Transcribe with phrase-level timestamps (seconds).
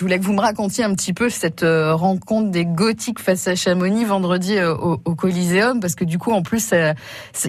[0.00, 3.46] Je voulais que vous me racontiez un petit peu cette euh, rencontre des Gothiques face
[3.46, 6.94] à Chamonix vendredi euh, au, au Coliseum, parce que du coup, en plus, euh,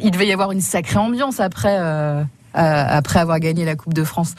[0.03, 2.21] il devait y avoir une sacrée ambiance après, euh,
[2.53, 4.35] après avoir gagné la Coupe de France.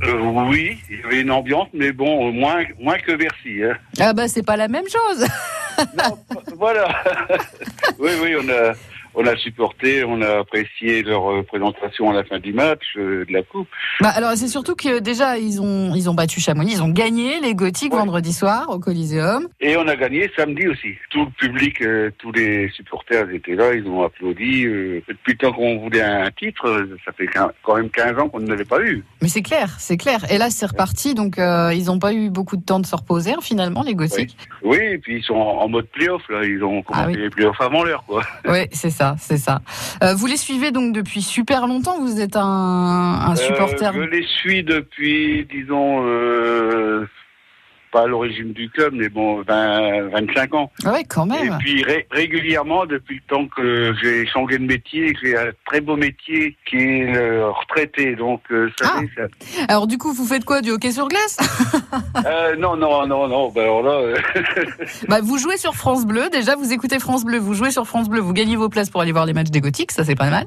[0.00, 3.64] Oui, il y avait une ambiance, mais bon, moins, moins que Bercy.
[3.64, 3.76] Hein.
[3.98, 5.26] Ah bah c'est pas la même chose.
[5.98, 6.18] non,
[6.56, 7.02] voilà.
[7.98, 8.74] oui, oui, on a,
[9.22, 13.32] on a supporté, on a apprécié leur présentation à la fin du match euh, de
[13.32, 13.68] la coupe.
[14.00, 17.40] Bah alors c'est surtout que déjà ils ont ils ont battu Chamonix, ils ont gagné
[17.40, 17.98] les Gothiques Ouais.
[17.98, 19.48] vendredi soir au Coliseum.
[19.60, 20.94] Et on a gagné samedi aussi.
[21.10, 24.64] Tout le public, euh, tous les supporters étaient là, ils ont applaudi.
[24.66, 27.26] euh, depuis le temps qu'on voulait un titre, euh, ça fait
[27.62, 29.04] quand même 15 ans qu'on ne l'avait pas eu.
[29.22, 30.20] Mais c'est clair, c'est clair.
[30.30, 32.96] Et là c'est reparti, donc euh, ils ont pas eu beaucoup de temps de se
[32.96, 34.36] reposer finalement les Gothiques.
[34.62, 36.44] Oui, et puis ils sont en, en mode playoff, là.
[36.44, 37.16] Ils ont commencé Ah oui.
[37.22, 38.22] les playoffs avant l'heure, quoi.
[38.48, 39.60] Oui, c'est ça, c'est ça.
[40.02, 41.98] Euh, vous les suivez donc depuis super longtemps.
[42.00, 43.94] Vous êtes un, un supporter.
[43.94, 47.06] Euh, je les suis depuis, disons, euh,
[47.92, 50.70] pas à l'origine du club, mais bon, 20, 25 ans.
[50.84, 51.58] Ah ouais, quand Et même.
[51.58, 55.96] puis ré- régulièrement, depuis le temps que j'ai changé de métier, j'ai un très beau
[55.96, 58.14] métier qui est le retraité.
[58.16, 59.00] Donc, euh, Ah.
[59.16, 61.38] ça- Alors du coup, vous faites quoi du hockey sur glace?
[62.26, 63.48] Euh, non, non, non, non.
[63.50, 64.16] Ben alors là, euh,
[65.08, 66.28] Bah, vous jouez sur France Bleu.
[66.30, 67.38] Déjà, vous écoutez France Bleu.
[67.38, 68.20] Vous jouez sur France Bleu.
[68.20, 69.92] Vous gagnez vos places pour aller voir les matchs des Gothiques.
[69.92, 70.46] Ça, c'est pas mal.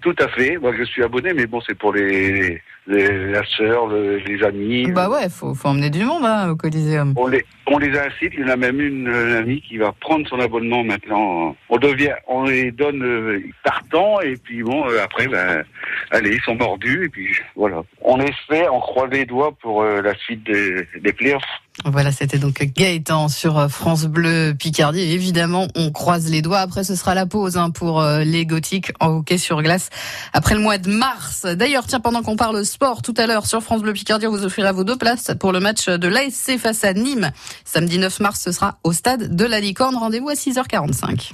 [0.00, 0.56] tout à fait.
[0.58, 4.90] Moi, je suis abonné, mais bon, c'est pour les, les la sœur, le- les amis.
[4.92, 7.12] Bah ouais, faut, faut emmener du monde hein, au Coliseum.
[7.16, 8.32] On les, on les incite.
[8.34, 11.54] Il y en a même une amie qui va prendre son abonnement maintenant.
[11.68, 15.62] On devient, on les donne euh, partant et puis bon, euh, après, ben,
[16.10, 17.82] allez, ils sont mordus et puis voilà.
[18.02, 21.42] On espère, on croise les doigts pour euh, la suite des, des playoffs.
[21.84, 25.00] Voilà, c'était donc Gaëtan sur France Bleu Picardie.
[25.00, 26.58] Et évidemment, on croise les doigts.
[26.58, 29.88] Après, ce sera la pause hein, pour les Gothiques en hockey sur glace
[30.32, 31.46] après le mois de mars.
[31.46, 34.44] D'ailleurs, tiens, pendant qu'on parle sport, tout à l'heure sur France Bleu Picardie, on vous
[34.44, 37.32] offrira vos deux places pour le match de l'ASC face à Nîmes.
[37.64, 39.96] Samedi 9 mars, ce sera au stade de la Licorne.
[39.96, 41.32] Rendez-vous à 6h45.